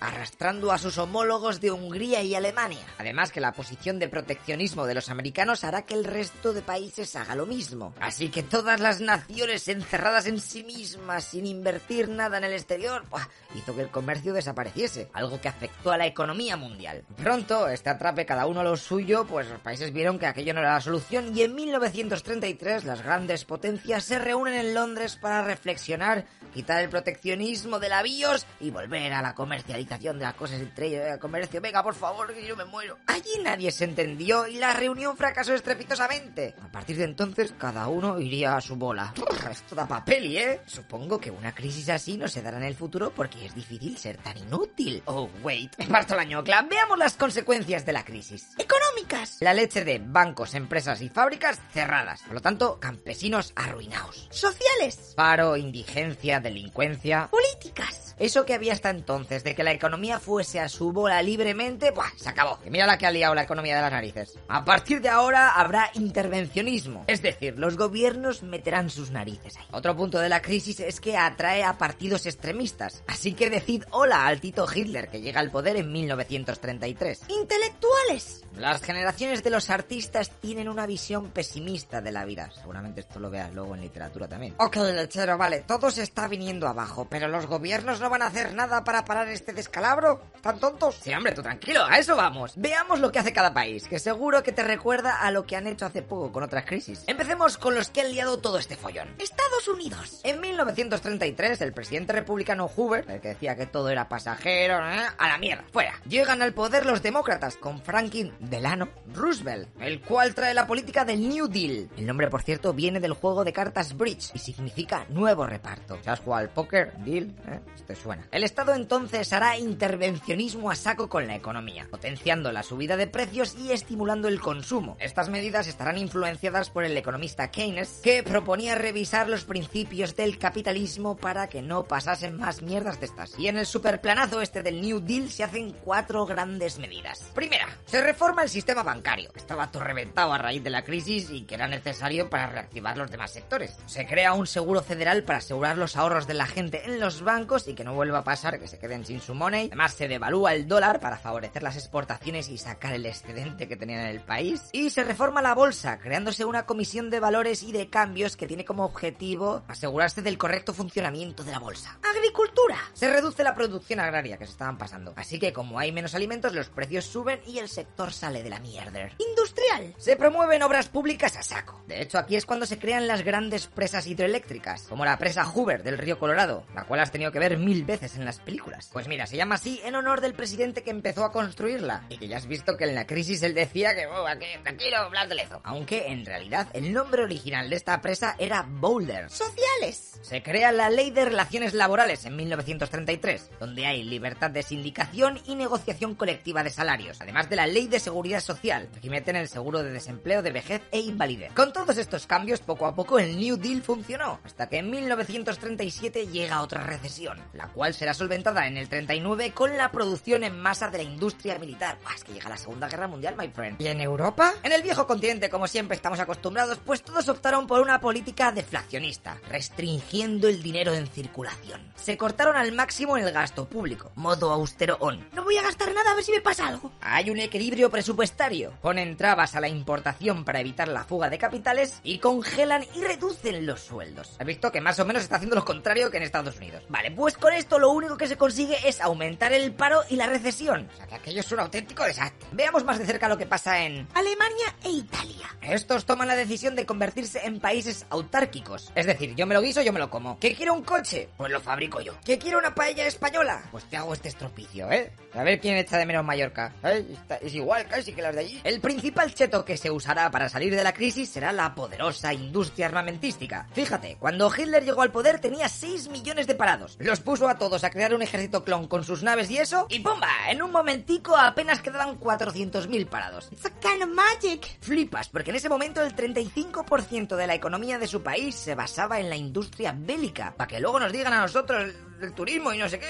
arrastrando 0.00 0.72
a 0.72 0.78
sus 0.78 0.98
homólogos 0.98 1.60
de 1.60 1.70
Hungría 1.70 2.22
y 2.22 2.34
Alemania. 2.34 2.84
Además 2.98 3.32
que 3.32 3.40
la 3.40 3.52
posición 3.52 3.98
de 3.98 4.08
proteccionismo 4.08 4.86
de 4.86 4.94
los 4.94 5.08
americanos 5.10 5.64
hará 5.64 5.82
que 5.82 5.94
el 5.94 6.04
resto 6.04 6.52
de 6.52 6.62
países 6.62 7.16
haga 7.16 7.34
lo 7.34 7.46
mismo. 7.46 7.94
Así 8.00 8.28
que 8.28 8.42
todas 8.42 8.80
las 8.80 9.00
naciones 9.00 9.68
encerradas 9.68 10.26
en 10.26 10.40
sí 10.40 10.64
mismas 10.64 11.24
sin 11.24 11.46
invertir 11.46 12.08
nada 12.08 12.38
en 12.38 12.44
el 12.44 12.52
exterior, 12.52 13.04
¡buah! 13.10 13.26
hizo 13.54 13.74
que 13.74 13.82
el 13.82 13.90
comercio 13.90 14.32
desapareciese, 14.32 15.08
algo 15.12 15.40
que 15.40 15.48
afectó 15.48 15.90
a 15.90 15.98
la 15.98 16.06
economía 16.06 16.56
mundial. 16.56 17.04
Pronto, 17.16 17.68
este 17.68 17.90
atrape 17.90 18.26
cada 18.26 18.46
uno 18.46 18.60
a 18.60 18.64
lo 18.64 18.76
suyo, 18.76 19.26
pues 19.26 19.48
los 19.48 19.60
países 19.60 19.92
vieron 19.92 20.18
que 20.18 20.26
aquello 20.26 20.54
no 20.54 20.60
era 20.60 20.74
la 20.74 20.80
solución 20.80 21.36
y 21.36 21.42
en 21.42 21.54
1933 21.54 22.84
las 22.84 23.02
grandes 23.02 23.44
potencias 23.44 24.04
se 24.04 24.18
reúnen 24.18 24.54
en 24.54 24.74
Londres 24.74 25.16
para 25.16 25.42
reflexionar, 25.42 26.26
quitar 26.52 26.82
el 26.82 26.88
proteccionismo 26.88 27.78
de 27.78 27.88
la 27.88 28.02
BIOS 28.02 28.46
y 28.60 28.70
volver 28.70 29.12
a 29.12 29.22
la 29.22 29.34
comercialización 29.58 30.18
de 30.18 30.24
las 30.24 30.34
cosas 30.34 30.60
entre 30.60 31.12
el 31.12 31.18
comercio. 31.18 31.60
Venga, 31.60 31.82
por 31.82 31.94
favor, 31.94 32.32
que 32.32 32.46
yo 32.46 32.56
me 32.56 32.64
muero. 32.64 32.98
Allí 33.06 33.30
nadie 33.42 33.70
se 33.72 33.84
entendió 33.84 34.46
y 34.46 34.58
la 34.58 34.72
reunión 34.72 35.16
fracasó 35.16 35.54
estrepitosamente. 35.54 36.54
A 36.62 36.70
partir 36.70 36.96
de 36.96 37.04
entonces, 37.04 37.52
cada 37.58 37.88
uno 37.88 38.20
iría 38.20 38.56
a 38.56 38.60
su 38.60 38.76
bola. 38.76 39.12
Esto 39.50 39.74
da 39.74 39.86
papel, 39.86 40.36
¿eh? 40.36 40.60
Supongo 40.66 41.18
que 41.18 41.30
una 41.30 41.54
crisis 41.54 41.88
así 41.88 42.16
no 42.16 42.28
se 42.28 42.42
dará 42.42 42.58
en 42.58 42.64
el 42.64 42.74
futuro 42.74 43.12
porque 43.14 43.44
es 43.46 43.54
difícil 43.54 43.96
ser 43.98 44.18
tan 44.18 44.36
inútil. 44.38 45.02
Oh, 45.06 45.28
wait. 45.42 45.76
Me 45.78 45.86
parto 45.86 46.14
la 46.14 46.24
ñocla. 46.24 46.62
Veamos 46.62 46.98
las 46.98 47.14
consecuencias 47.14 47.84
de 47.84 47.92
la 47.92 48.04
crisis. 48.04 48.50
Económicas. 48.58 49.38
La 49.40 49.54
leche 49.54 49.84
de 49.84 49.98
bancos, 49.98 50.54
empresas 50.54 51.00
y 51.02 51.08
fábricas 51.08 51.60
cerradas. 51.72 52.22
Por 52.22 52.34
lo 52.34 52.40
tanto, 52.40 52.78
campesinos 52.78 53.52
arruinados. 53.56 54.28
Sociales. 54.30 55.14
Paro, 55.16 55.56
indigencia, 55.56 56.40
delincuencia. 56.40 57.28
Políticas. 57.30 58.07
Eso 58.18 58.44
que 58.44 58.54
había 58.54 58.72
hasta 58.72 58.90
entonces 58.90 59.44
de 59.44 59.54
que 59.54 59.62
la 59.62 59.72
economía 59.72 60.18
fuese 60.18 60.60
a 60.60 60.68
su 60.68 60.92
bola 60.92 61.22
libremente, 61.22 61.90
¡buah! 61.90 62.10
Se 62.16 62.28
acabó. 62.28 62.58
Y 62.64 62.70
mira 62.70 62.86
la 62.86 62.98
que 62.98 63.06
ha 63.06 63.10
liado 63.10 63.34
la 63.34 63.42
economía 63.42 63.76
de 63.76 63.82
las 63.82 63.92
narices. 63.92 64.38
A 64.48 64.64
partir 64.64 65.00
de 65.00 65.08
ahora 65.08 65.50
habrá 65.50 65.90
intervencionismo. 65.94 67.04
Es 67.06 67.22
decir, 67.22 67.58
los 67.58 67.76
gobiernos 67.76 68.42
meterán 68.42 68.90
sus 68.90 69.10
narices 69.10 69.56
ahí. 69.56 69.66
Otro 69.70 69.96
punto 69.96 70.18
de 70.18 70.28
la 70.28 70.42
crisis 70.42 70.80
es 70.80 71.00
que 71.00 71.16
atrae 71.16 71.62
a 71.62 71.78
partidos 71.78 72.26
extremistas. 72.26 73.02
Así 73.06 73.34
que 73.34 73.50
decid 73.50 73.84
hola 73.90 74.26
al 74.26 74.40
Tito 74.40 74.66
Hitler 74.72 75.08
que 75.08 75.20
llega 75.20 75.40
al 75.40 75.50
poder 75.50 75.76
en 75.76 75.92
1933. 75.92 77.22
Intelectuales. 77.28 78.44
Las 78.56 78.82
generaciones 78.82 79.44
de 79.44 79.50
los 79.50 79.70
artistas 79.70 80.30
tienen 80.40 80.68
una 80.68 80.86
visión 80.86 81.30
pesimista 81.30 82.00
de 82.00 82.10
la 82.10 82.24
vida. 82.24 82.50
Seguramente 82.50 83.00
esto 83.00 83.20
lo 83.20 83.30
veas 83.30 83.52
luego 83.54 83.74
en 83.74 83.82
literatura 83.82 84.26
también. 84.26 84.54
Ok, 84.58 84.76
lechero, 84.76 85.38
vale, 85.38 85.60
todo 85.60 85.90
se 85.90 86.02
está 86.02 86.26
viniendo 86.26 86.66
abajo, 86.66 87.06
pero 87.08 87.28
los 87.28 87.46
gobiernos 87.46 88.00
no 88.00 88.07
van 88.08 88.22
a 88.22 88.26
hacer 88.26 88.54
nada 88.54 88.84
para 88.84 89.04
parar 89.04 89.28
este 89.28 89.52
descalabro. 89.52 90.20
¿Tan 90.40 90.58
tontos? 90.58 90.98
Sí, 91.02 91.12
hombre, 91.12 91.32
tú 91.32 91.42
tranquilo, 91.42 91.84
a 91.84 91.98
eso 91.98 92.16
vamos. 92.16 92.52
Veamos 92.56 93.00
lo 93.00 93.10
que 93.10 93.18
hace 93.18 93.32
cada 93.32 93.52
país, 93.52 93.88
que 93.88 93.98
seguro 93.98 94.42
que 94.42 94.52
te 94.52 94.62
recuerda 94.62 95.20
a 95.20 95.30
lo 95.30 95.44
que 95.46 95.56
han 95.56 95.66
hecho 95.66 95.86
hace 95.86 96.02
poco 96.02 96.32
con 96.32 96.42
otras 96.42 96.64
crisis. 96.64 97.04
Empecemos 97.06 97.58
con 97.58 97.74
los 97.74 97.90
que 97.90 98.02
han 98.02 98.12
liado 98.12 98.38
todo 98.38 98.58
este 98.58 98.76
follón. 98.76 99.08
Estados 99.18 99.68
Unidos. 99.68 100.20
En 100.24 100.40
1933, 100.40 101.60
el 101.60 101.72
presidente 101.72 102.12
republicano 102.12 102.68
Hoover, 102.68 103.04
el 103.08 103.20
que 103.20 103.28
decía 103.28 103.56
que 103.56 103.66
todo 103.66 103.88
era 103.90 104.08
pasajero, 104.08 104.78
¿eh? 104.88 105.06
a 105.16 105.28
la 105.28 105.38
mierda, 105.38 105.64
fuera. 105.72 105.94
Llegan 106.06 106.42
al 106.42 106.54
poder 106.54 106.86
los 106.86 107.02
demócratas 107.02 107.56
con 107.56 107.82
Franklin 107.82 108.32
Delano 108.38 108.88
Roosevelt, 109.14 109.68
el 109.80 110.00
cual 110.00 110.34
trae 110.34 110.54
la 110.54 110.66
política 110.66 111.04
del 111.04 111.28
New 111.28 111.48
Deal. 111.48 111.88
El 111.96 112.06
nombre, 112.06 112.28
por 112.28 112.42
cierto, 112.42 112.72
viene 112.72 113.00
del 113.00 113.12
juego 113.12 113.44
de 113.44 113.52
cartas 113.52 113.96
Bridge 113.96 114.30
y 114.34 114.38
significa 114.38 115.06
nuevo 115.08 115.46
reparto. 115.46 115.98
¿Se 116.02 116.10
has 116.10 116.20
jugado 116.20 116.42
al 116.42 116.50
póker? 116.50 116.92
Deal, 116.98 117.34
¿eh? 117.46 117.60
Te 117.86 117.94
suena. 117.98 118.28
El 118.30 118.44
Estado 118.44 118.74
entonces 118.74 119.32
hará 119.32 119.58
intervencionismo 119.58 120.70
a 120.70 120.76
saco 120.76 121.08
con 121.08 121.26
la 121.26 121.36
economía, 121.36 121.86
potenciando 121.90 122.52
la 122.52 122.62
subida 122.62 122.96
de 122.96 123.06
precios 123.06 123.54
y 123.58 123.72
estimulando 123.72 124.28
el 124.28 124.40
consumo. 124.40 124.96
Estas 125.00 125.28
medidas 125.28 125.66
estarán 125.66 125.98
influenciadas 125.98 126.70
por 126.70 126.84
el 126.84 126.96
economista 126.96 127.50
Keynes, 127.50 128.00
que 128.02 128.22
proponía 128.22 128.74
revisar 128.74 129.28
los 129.28 129.44
principios 129.44 130.16
del 130.16 130.38
capitalismo 130.38 131.16
para 131.16 131.48
que 131.48 131.62
no 131.62 131.84
pasasen 131.84 132.36
más 132.36 132.62
mierdas 132.62 133.00
de 133.00 133.06
estas. 133.06 133.38
Y 133.38 133.48
en 133.48 133.56
el 133.58 133.66
superplanazo 133.66 134.40
este 134.40 134.62
del 134.62 134.80
New 134.80 135.00
Deal 135.00 135.30
se 135.30 135.44
hacen 135.44 135.72
cuatro 135.84 136.26
grandes 136.26 136.78
medidas. 136.78 137.20
Primera, 137.34 137.68
se 137.86 138.02
reforma 138.02 138.42
el 138.42 138.48
sistema 138.48 138.82
bancario. 138.82 139.30
Estaba 139.34 139.70
todo 139.70 139.84
reventado 139.84 140.32
a 140.32 140.38
raíz 140.38 140.62
de 140.62 140.70
la 140.70 140.84
crisis 140.84 141.30
y 141.30 141.42
que 141.42 141.54
era 141.54 141.68
necesario 141.68 142.30
para 142.30 142.46
reactivar 142.46 142.96
los 142.96 143.10
demás 143.10 143.32
sectores. 143.32 143.76
Se 143.86 144.06
crea 144.06 144.32
un 144.32 144.46
seguro 144.46 144.82
federal 144.82 145.24
para 145.24 145.38
asegurar 145.38 145.78
los 145.78 145.96
ahorros 145.96 146.26
de 146.26 146.34
la 146.34 146.46
gente 146.46 146.84
en 146.84 147.00
los 147.00 147.22
bancos 147.22 147.68
y 147.68 147.74
que 147.74 147.84
no 147.84 147.87
vuelva 147.94 148.18
a 148.18 148.24
pasar 148.24 148.58
que 148.58 148.68
se 148.68 148.78
queden 148.78 149.04
sin 149.04 149.20
su 149.20 149.34
money. 149.34 149.66
Además, 149.68 149.94
se 149.94 150.08
devalúa 150.08 150.54
el 150.54 150.68
dólar 150.68 151.00
para 151.00 151.18
favorecer 151.18 151.62
las 151.62 151.76
exportaciones 151.76 152.48
y 152.48 152.58
sacar 152.58 152.92
el 152.94 153.06
excedente 153.06 153.68
que 153.68 153.76
tenían 153.76 154.00
en 154.00 154.08
el 154.08 154.20
país. 154.20 154.68
Y 154.72 154.90
se 154.90 155.04
reforma 155.04 155.42
la 155.42 155.54
bolsa, 155.54 155.98
creándose 155.98 156.44
una 156.44 156.66
comisión 156.66 157.10
de 157.10 157.20
valores 157.20 157.62
y 157.62 157.72
de 157.72 157.88
cambios 157.88 158.36
que 158.36 158.46
tiene 158.46 158.64
como 158.64 158.84
objetivo 158.84 159.62
asegurarse 159.68 160.22
del 160.22 160.38
correcto 160.38 160.74
funcionamiento 160.74 161.44
de 161.44 161.52
la 161.52 161.58
bolsa. 161.58 161.98
Agricultura. 162.02 162.76
Se 162.92 163.12
reduce 163.12 163.42
la 163.42 163.54
producción 163.54 164.00
agraria 164.00 164.36
que 164.36 164.46
se 164.46 164.52
estaban 164.52 164.78
pasando. 164.78 165.12
Así 165.16 165.38
que 165.38 165.52
como 165.52 165.78
hay 165.78 165.92
menos 165.92 166.14
alimentos, 166.14 166.54
los 166.54 166.68
precios 166.68 167.04
suben 167.04 167.40
y 167.46 167.58
el 167.58 167.68
sector 167.68 168.12
sale 168.12 168.42
de 168.42 168.50
la 168.50 168.60
mierda. 168.60 168.88
Industrial. 169.18 169.94
Se 169.98 170.16
promueven 170.16 170.62
obras 170.62 170.88
públicas 170.88 171.36
a 171.36 171.42
saco. 171.42 171.82
De 171.86 172.02
hecho, 172.02 172.18
aquí 172.18 172.36
es 172.36 172.46
cuando 172.46 172.66
se 172.66 172.78
crean 172.78 173.06
las 173.06 173.22
grandes 173.22 173.66
presas 173.66 174.06
hidroeléctricas, 174.06 174.82
como 174.88 175.04
la 175.04 175.18
presa 175.18 175.44
Hoover 175.44 175.82
del 175.82 175.98
río 175.98 176.18
Colorado, 176.18 176.64
la 176.74 176.84
cual 176.84 177.00
has 177.00 177.12
tenido 177.12 177.32
que 177.32 177.38
ver 177.38 177.58
mil 177.58 177.77
mil 177.78 177.84
veces 177.84 178.16
en 178.16 178.24
las 178.24 178.40
películas. 178.40 178.90
Pues 178.92 179.06
mira, 179.06 179.26
se 179.26 179.36
llama 179.36 179.54
así 179.54 179.80
en 179.84 179.94
honor 179.94 180.20
del 180.20 180.34
presidente 180.34 180.82
que 180.82 180.90
empezó 180.90 181.24
a 181.24 181.30
construirla. 181.30 182.04
Y 182.08 182.18
que 182.18 182.26
ya 182.26 182.38
has 182.38 182.46
visto 182.46 182.76
que 182.76 182.84
en 182.84 182.94
la 182.94 183.06
crisis 183.06 183.42
él 183.42 183.54
decía 183.54 183.94
que, 183.94 184.06
oh, 184.06 184.26
aquí, 184.26 184.46
tranquilo, 184.62 185.08
blas 185.10 185.28
de 185.28 185.36
lezo. 185.36 185.60
Aunque 185.62 186.08
en 186.08 186.26
realidad 186.26 186.66
el 186.72 186.92
nombre 186.92 187.22
original 187.22 187.70
de 187.70 187.76
esta 187.76 188.00
presa 188.00 188.34
era 188.38 188.62
Boulder. 188.68 189.30
Sociales. 189.30 190.18
Se 190.22 190.42
crea 190.42 190.72
la 190.72 190.90
Ley 190.90 191.10
de 191.10 191.26
Relaciones 191.26 191.72
Laborales 191.72 192.24
en 192.24 192.34
1933, 192.34 193.50
donde 193.60 193.86
hay 193.86 194.02
libertad 194.02 194.50
de 194.50 194.62
sindicación 194.62 195.40
y 195.46 195.54
negociación 195.54 196.16
colectiva 196.16 196.64
de 196.64 196.70
salarios, 196.70 197.20
además 197.20 197.48
de 197.48 197.56
la 197.56 197.66
Ley 197.66 197.86
de 197.86 198.00
Seguridad 198.00 198.40
Social, 198.40 198.88
que 199.00 199.10
meten 199.10 199.36
el 199.36 199.48
seguro 199.48 199.82
de 199.82 199.92
desempleo 199.92 200.42
de 200.42 200.50
vejez 200.50 200.82
e 200.90 201.00
invalidez. 201.00 201.52
Con 201.52 201.72
todos 201.72 201.96
estos 201.96 202.26
cambios, 202.26 202.60
poco 202.60 202.86
a 202.86 202.94
poco 202.94 203.18
el 203.20 203.38
New 203.38 203.56
Deal 203.56 203.82
funcionó, 203.82 204.40
hasta 204.44 204.68
que 204.68 204.78
en 204.78 204.90
1937 204.90 206.26
llega 206.26 206.62
otra 206.62 206.82
recesión, 206.82 207.38
la 207.58 207.66
cual 207.66 207.92
será 207.92 208.14
solventada 208.14 208.66
en 208.68 208.76
el 208.76 208.88
39 208.88 209.52
con 209.52 209.76
la 209.76 209.90
producción 209.90 210.44
en 210.44 210.58
masa 210.58 210.88
de 210.88 210.98
la 210.98 211.04
industria 211.04 211.58
militar. 211.58 211.98
Buah, 212.02 212.14
es 212.14 212.22
que 212.22 212.32
llega 212.32 212.48
la 212.48 212.56
Segunda 212.56 212.88
Guerra 212.88 213.08
Mundial, 213.08 213.34
my 213.36 213.48
friend. 213.48 213.82
¿Y 213.82 213.88
en 213.88 214.00
Europa? 214.00 214.54
En 214.62 214.70
el 214.70 214.82
viejo 214.82 215.06
continente, 215.08 215.50
como 215.50 215.66
siempre 215.66 215.96
estamos 215.96 216.20
acostumbrados, 216.20 216.78
pues 216.78 217.02
todos 217.02 217.28
optaron 217.28 217.66
por 217.66 217.80
una 217.80 218.00
política 218.00 218.52
deflacionista, 218.52 219.38
restringiendo 219.48 220.48
el 220.48 220.62
dinero 220.62 220.94
en 220.94 221.08
circulación. 221.08 221.92
Se 221.96 222.16
cortaron 222.16 222.56
al 222.56 222.70
máximo 222.70 223.16
el 223.16 223.32
gasto 223.32 223.68
público, 223.68 224.12
modo 224.14 224.52
austero 224.52 224.96
on. 225.00 225.28
No 225.32 225.42
voy 225.42 225.56
a 225.56 225.62
gastar 225.62 225.92
nada 225.92 226.12
a 226.12 226.14
ver 226.14 226.22
si 226.22 226.30
me 226.30 226.40
pasa 226.40 226.68
algo. 226.68 226.92
Hay 227.00 227.28
un 227.28 227.38
equilibrio 227.38 227.90
presupuestario, 227.90 228.72
ponen 228.80 229.16
trabas 229.16 229.56
a 229.56 229.60
la 229.60 229.68
importación 229.68 230.44
para 230.44 230.60
evitar 230.60 230.86
la 230.86 231.02
fuga 231.02 231.28
de 231.28 231.38
capitales 231.38 232.00
y 232.04 232.18
congelan 232.18 232.86
y 232.94 233.00
reducen 233.00 233.66
los 233.66 233.80
sueldos. 233.80 234.36
Has 234.38 234.46
visto 234.46 234.70
que 234.70 234.80
más 234.80 235.00
o 235.00 235.04
menos 235.04 235.24
está 235.24 235.36
haciendo 235.36 235.56
lo 235.56 235.64
contrario 235.64 236.08
que 236.10 236.18
en 236.18 236.22
Estados 236.22 236.56
Unidos. 236.56 236.84
Vale, 236.88 237.10
pues 237.10 237.36
con 237.36 237.47
esto 237.52 237.78
lo 237.78 237.90
único 237.90 238.16
que 238.16 238.26
se 238.28 238.36
consigue 238.36 238.76
es 238.88 239.00
aumentar 239.00 239.52
el 239.52 239.72
paro 239.72 240.02
y 240.08 240.16
la 240.16 240.26
recesión. 240.26 240.88
O 240.92 240.96
sea 240.96 241.06
que 241.06 241.14
aquello 241.16 241.40
es 241.40 241.52
un 241.52 241.60
auténtico 241.60 242.04
desastre. 242.04 242.48
Veamos 242.52 242.84
más 242.84 242.98
de 242.98 243.06
cerca 243.06 243.28
lo 243.28 243.38
que 243.38 243.46
pasa 243.46 243.84
en 243.84 244.06
Alemania 244.14 244.74
e 244.84 244.90
Italia. 244.90 245.48
estos 245.62 246.04
toman 246.06 246.28
la 246.28 246.36
decisión 246.36 246.74
de 246.76 246.86
convertirse 246.86 247.40
en 247.44 247.60
países 247.60 248.06
autárquicos. 248.10 248.90
Es 248.94 249.06
decir, 249.06 249.34
yo 249.34 249.46
me 249.46 249.54
lo 249.54 249.60
guiso, 249.60 249.82
yo 249.82 249.92
me 249.92 249.98
lo 249.98 250.10
como. 250.10 250.38
¿Que 250.38 250.54
quiero 250.54 250.74
un 250.74 250.82
coche? 250.82 251.28
Pues 251.36 251.50
lo 251.52 251.60
fabrico 251.60 252.00
yo. 252.00 252.14
¿Que 252.24 252.38
quiero 252.38 252.58
una 252.58 252.74
paella 252.74 253.06
española? 253.06 253.62
Pues 253.70 253.84
te 253.84 253.96
hago 253.96 254.12
este 254.14 254.28
estropicio, 254.28 254.90
¿eh? 254.90 255.12
A 255.34 255.42
ver 255.42 255.60
quién 255.60 255.76
echa 255.76 255.98
de 255.98 256.06
menos 256.06 256.24
Mallorca. 256.24 256.72
¿Eh? 256.84 257.04
Está- 257.12 257.36
es 257.36 257.54
igual 257.54 257.86
casi 257.86 258.12
que 258.12 258.22
las 258.22 258.34
de 258.34 258.40
allí. 258.40 258.60
El 258.64 258.80
principal 258.80 259.32
cheto 259.34 259.64
que 259.64 259.76
se 259.76 259.90
usará 259.90 260.30
para 260.30 260.48
salir 260.48 260.74
de 260.74 260.82
la 260.82 260.92
crisis 260.92 261.28
será 261.28 261.52
la 261.52 261.74
poderosa 261.74 262.32
industria 262.32 262.86
armamentística. 262.86 263.66
Fíjate, 263.72 264.16
cuando 264.18 264.50
Hitler 264.54 264.84
llegó 264.84 265.02
al 265.02 265.12
poder 265.12 265.38
tenía 265.40 265.68
6 265.68 266.08
millones 266.08 266.46
de 266.46 266.54
parados. 266.54 266.96
Los 266.98 267.20
puso 267.20 267.37
a 267.46 267.58
todos 267.58 267.84
a 267.84 267.90
crear 267.90 268.14
un 268.14 268.22
ejército 268.22 268.64
clon 268.64 268.88
con 268.88 269.04
sus 269.04 269.22
naves 269.22 269.50
y 269.50 269.58
eso, 269.58 269.86
y 269.90 270.00
¡pumba! 270.00 270.28
En 270.48 270.62
un 270.62 270.72
momentico 270.72 271.36
apenas 271.36 271.82
quedaban 271.82 272.18
400.000 272.18 273.06
parados. 273.06 273.48
It's 273.52 273.66
a 273.66 273.70
kind 273.70 274.02
of 274.02 274.08
magic. 274.08 274.78
Flipas, 274.80 275.28
porque 275.28 275.50
en 275.50 275.56
ese 275.56 275.68
momento 275.68 276.02
el 276.02 276.16
35% 276.16 277.36
de 277.36 277.46
la 277.46 277.54
economía 277.54 277.98
de 277.98 278.08
su 278.08 278.22
país 278.22 278.54
se 278.54 278.74
basaba 278.74 279.20
en 279.20 279.28
la 279.28 279.36
industria 279.36 279.94
bélica. 279.96 280.54
Para 280.56 280.68
que 280.68 280.80
luego 280.80 280.98
nos 280.98 281.12
digan 281.12 281.34
a 281.34 281.42
nosotros 281.42 281.92
el, 282.18 282.24
el 282.24 282.32
turismo 282.32 282.72
y 282.72 282.78
no 282.78 282.88
sé 282.88 282.98
qué. 282.98 283.06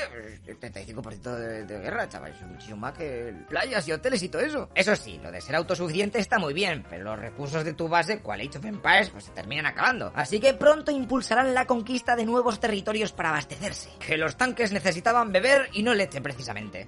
El 0.47 0.59
35% 0.61 1.37
de, 1.37 1.65
de 1.65 1.79
guerra, 1.81 2.09
chaval. 2.09 2.33
Es 2.33 2.43
muchísimo 2.43 2.77
más 2.77 2.97
que 2.97 3.35
playas 3.49 3.87
y 3.89 3.93
hoteles 3.93 4.23
y 4.23 4.29
todo 4.29 4.43
eso. 4.43 4.69
Eso 4.75 4.95
sí, 4.97 5.21
lo 5.23 5.31
de 5.31 5.41
ser 5.41 5.57
autosuficiente 5.57 6.19
está 6.19 6.39
muy 6.39 6.55
bien, 6.55 6.85
pero 6.89 7.05
los 7.05 7.19
recursos 7.19 7.65
de 7.65 7.75
tu 7.75 7.89
base, 7.89 8.21
cual 8.21 8.41
Age 8.41 8.59
of 8.59 8.65
Empires, 8.65 9.11
pues 9.11 9.25
se 9.25 9.33
terminan 9.33 9.67
acabando. 9.67 10.13
Así 10.15 10.41
que 10.41 10.55
pronto 10.55 10.91
impulsarán 10.91 11.55
la 11.55 11.67
conquista 11.67 12.17
de 12.17 12.25
nuevos 12.25 12.61
territorios 12.61 13.13
para 13.13 13.31
abastecerse. 13.31 13.91
Que 13.99 14.17
los 14.17 14.37
tanques 14.37 14.73
necesitaban 14.73 15.33
beber 15.33 15.69
y 15.73 15.83
no 15.83 15.95
leche 15.95 16.21
precisamente. 16.21 16.87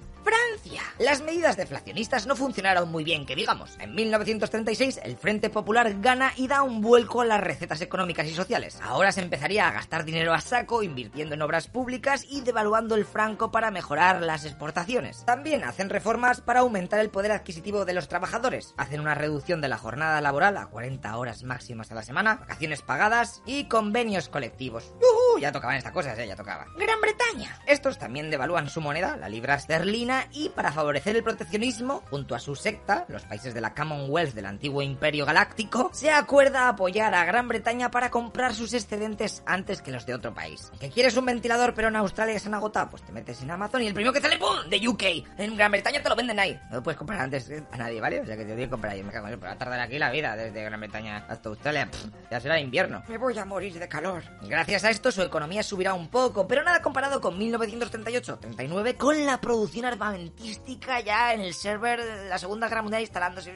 Las 1.01 1.23
medidas 1.23 1.57
deflacionistas 1.57 2.27
no 2.27 2.35
funcionaron 2.35 2.91
muy 2.91 3.03
bien, 3.03 3.25
que 3.25 3.35
digamos. 3.35 3.75
En 3.79 3.95
1936 3.95 4.99
el 5.03 5.17
Frente 5.17 5.49
Popular 5.49 5.99
gana 5.99 6.31
y 6.37 6.47
da 6.47 6.61
un 6.61 6.79
vuelco 6.79 7.21
a 7.21 7.25
las 7.25 7.41
recetas 7.41 7.81
económicas 7.81 8.27
y 8.27 8.35
sociales. 8.35 8.77
Ahora 8.83 9.11
se 9.11 9.21
empezaría 9.21 9.67
a 9.67 9.71
gastar 9.71 10.05
dinero 10.05 10.31
a 10.31 10.41
saco 10.41 10.83
invirtiendo 10.83 11.33
en 11.33 11.41
obras 11.41 11.67
públicas 11.67 12.23
y 12.29 12.41
devaluando 12.41 12.93
el 12.93 13.05
franco 13.05 13.49
para 13.49 13.71
mejorar 13.71 14.21
las 14.21 14.45
exportaciones. 14.45 15.25
También 15.25 15.63
hacen 15.63 15.89
reformas 15.89 16.39
para 16.39 16.59
aumentar 16.59 16.99
el 16.99 17.09
poder 17.09 17.31
adquisitivo 17.31 17.83
de 17.83 17.93
los 17.93 18.07
trabajadores. 18.07 18.75
Hacen 18.77 18.99
una 18.99 19.15
reducción 19.15 19.59
de 19.59 19.69
la 19.69 19.79
jornada 19.79 20.21
laboral 20.21 20.55
a 20.55 20.67
40 20.67 21.17
horas 21.17 21.43
máximas 21.43 21.91
a 21.91 21.95
la 21.95 22.03
semana, 22.03 22.35
vacaciones 22.35 22.83
pagadas 22.83 23.41
y 23.47 23.63
convenios 23.63 24.29
colectivos. 24.29 24.93
¡Yujú! 25.31 25.39
Ya 25.39 25.51
tocaban 25.51 25.77
estas 25.77 25.91
cosas, 25.91 26.17
eh, 26.19 26.27
ya 26.27 26.35
tocaba. 26.35 26.65
Gran 26.77 26.99
Bretaña. 27.01 27.57
Estos 27.65 27.97
también 27.97 28.29
devalúan 28.29 28.69
su 28.69 28.81
moneda, 28.81 29.17
la 29.17 29.29
libra 29.29 29.55
esterlina, 29.55 30.27
y 30.31 30.49
para 30.49 30.71
favorecer 30.71 31.15
el 31.15 31.23
proteccionismo, 31.23 32.03
junto 32.09 32.35
a 32.35 32.39
su 32.39 32.55
secta, 32.55 33.05
los 33.07 33.23
países 33.23 33.53
de 33.53 33.61
la 33.61 33.73
Commonwealth 33.73 34.33
del 34.33 34.45
antiguo 34.45 34.81
Imperio 34.81 35.25
Galáctico, 35.25 35.89
se 35.93 36.11
acuerda 36.11 36.69
apoyar 36.69 37.13
a 37.13 37.25
Gran 37.25 37.47
Bretaña 37.47 37.91
para 37.91 38.09
comprar 38.09 38.53
sus 38.53 38.73
excedentes 38.73 39.43
antes 39.45 39.81
que 39.81 39.91
los 39.91 40.05
de 40.05 40.13
otro 40.13 40.33
país. 40.33 40.71
¿Que 40.79 40.89
quieres 40.89 41.15
un 41.17 41.25
ventilador 41.25 41.73
pero 41.73 41.87
en 41.87 41.95
Australia 41.95 42.39
se 42.39 42.47
han 42.47 42.55
agotado? 42.55 42.89
Pues 42.89 43.03
te 43.03 43.11
metes 43.11 43.41
en 43.41 43.51
Amazon 43.51 43.81
y 43.81 43.87
el 43.87 43.93
primero 43.93 44.13
que 44.13 44.21
sale, 44.21 44.37
¡pum! 44.37 44.69
de 44.69 44.87
UK. 44.87 45.03
En 45.37 45.55
Gran 45.55 45.71
Bretaña 45.71 46.01
te 46.01 46.09
lo 46.09 46.15
venden 46.15 46.39
ahí. 46.39 46.59
No 46.69 46.77
lo 46.77 46.83
puedes 46.83 46.97
comprar 46.97 47.21
antes 47.21 47.49
eh, 47.49 47.63
a 47.71 47.77
nadie, 47.77 48.01
¿vale? 48.01 48.21
O 48.21 48.25
sea 48.25 48.35
que 48.35 48.43
te 48.43 48.47
tienes 48.47 48.65
que 48.65 48.71
comprar 48.71 48.93
ahí. 48.93 49.03
Me 49.03 49.11
cago 49.11 49.27
en 49.27 49.39
pero 49.39 49.47
va 49.47 49.53
a 49.53 49.57
tardar 49.57 49.79
aquí 49.79 49.97
la 49.97 50.11
vida 50.11 50.35
desde 50.35 50.63
Gran 50.63 50.79
Bretaña 50.79 51.25
hasta 51.27 51.49
Australia. 51.49 51.89
Pff, 51.89 52.05
ya 52.29 52.39
será 52.39 52.59
invierno. 52.59 53.03
Me 53.07 53.17
voy 53.17 53.37
a 53.37 53.45
morir 53.45 53.77
de 53.77 53.87
calor. 53.87 54.23
Gracias 54.41 54.83
a 54.83 54.89
esto 54.89 55.11
su 55.11 55.20
economía 55.23 55.63
subirá 55.63 55.93
un 55.93 56.09
poco, 56.09 56.47
pero 56.47 56.63
nada 56.63 56.81
comparado 56.81 57.21
con 57.21 57.39
1938-39 57.39 58.97
con 58.97 59.25
la 59.25 59.39
producción 59.39 59.85
armamentística 59.85 60.99
ya 60.99 61.33
en 61.33 61.41
el 61.41 61.53
server 61.53 62.03
de 62.03 62.29
la 62.29 62.37
Segunda 62.37 62.67
Guerra 62.67 62.81
Mundial 62.81 63.01
instalándose. 63.01 63.53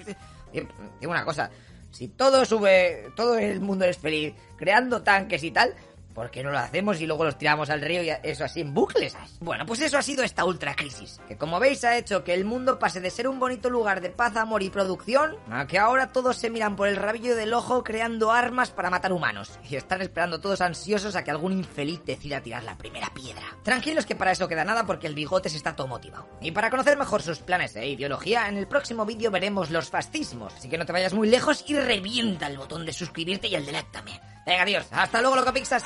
Digo 0.53 1.11
una 1.11 1.25
cosa, 1.25 1.49
si 1.91 2.09
todo 2.09 2.45
sube, 2.45 3.11
todo 3.15 3.37
el 3.37 3.61
mundo 3.61 3.85
es 3.85 3.97
feliz 3.97 4.33
creando 4.57 5.01
tanques 5.01 5.43
y 5.43 5.51
tal, 5.51 5.73
¿por 6.15 6.31
qué 6.31 6.41
no 6.43 6.49
lo 6.49 6.57
hacemos 6.57 6.99
y 7.01 7.05
luego 7.05 7.25
los 7.25 7.37
tiramos 7.37 7.69
al 7.69 7.81
río 7.81 8.01
y 8.01 8.09
eso 8.23 8.45
así 8.45 8.61
en 8.61 8.73
bucles? 8.73 9.15
Bueno, 9.41 9.65
pues 9.65 9.81
eso 9.81 9.97
ha 9.97 10.01
sido 10.01 10.23
esta 10.23 10.45
ultra 10.45 10.73
crisis, 10.73 11.19
que 11.27 11.37
como 11.37 11.59
veis 11.59 11.83
ha 11.83 11.97
hecho 11.97 12.23
que 12.23 12.33
el 12.33 12.45
mundo 12.45 12.79
pase 12.79 13.01
de 13.01 13.11
ser 13.11 13.27
un 13.27 13.37
bonito 13.37 13.69
lugar 13.69 14.01
de 14.01 14.09
paz, 14.09 14.35
amor 14.37 14.63
y 14.63 14.69
producción 14.69 15.35
a 15.51 15.67
que 15.67 15.77
ahora 15.77 16.13
todos 16.13 16.37
se 16.37 16.49
miran 16.49 16.77
por 16.77 16.87
el 16.87 16.95
rabillo 16.95 17.35
del 17.35 17.53
ojo 17.53 17.83
creando 17.83 18.31
armas 18.31 18.71
para 18.71 18.89
matar 18.89 19.11
humanos 19.11 19.59
y 19.69 19.75
están 19.75 20.01
esperando 20.01 20.39
todos 20.39 20.61
ansiosos 20.61 21.15
a 21.15 21.23
que 21.23 21.31
algún 21.31 21.51
infeliz 21.51 22.01
decida 22.05 22.41
tirar 22.41 22.63
la 22.63 22.77
primera 22.77 23.09
piedra. 23.13 23.43
Tranquilos 23.63 24.05
que 24.05 24.15
para 24.15 24.31
eso 24.31 24.47
queda 24.47 24.63
nada 24.63 24.85
porque 24.85 25.07
el 25.07 25.15
bigote 25.15 25.49
se 25.49 25.57
está 25.57 25.75
todo 25.75 25.87
motivado. 25.87 26.27
Y 26.39 26.51
para 26.51 26.69
conocer 26.69 26.97
mejor 26.97 27.21
sus 27.21 27.39
planes 27.39 27.75
e 27.75 27.87
ideología, 27.87 28.47
en 28.47 28.57
el 28.57 28.67
próximo 28.67 29.05
vídeo 29.05 29.31
veremos 29.31 29.69
los 29.69 29.89
fascismos, 29.89 30.53
así 30.55 30.69
que 30.69 30.77
no 30.77 30.85
te 30.85 30.93
vayas 30.93 31.13
muy 31.13 31.27
lejos 31.27 31.65
y 31.67 31.75
revienta 31.75 32.47
el 32.47 32.57
botón 32.57 32.85
de 32.85 32.93
suscribirte 32.93 33.47
y 33.49 33.55
el 33.55 33.65
de 33.65 33.73
like 33.73 33.89
también. 33.91 34.19
Venga, 34.45 34.61
adiós, 34.61 34.85
hasta 34.91 35.21
luego, 35.21 35.35
loco 35.35 35.51
Pixas. 35.53 35.83